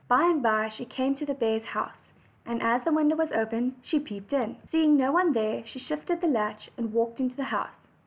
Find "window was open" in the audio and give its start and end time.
2.91-3.75